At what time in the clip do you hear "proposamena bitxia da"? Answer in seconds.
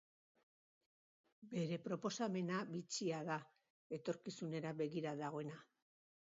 1.87-3.37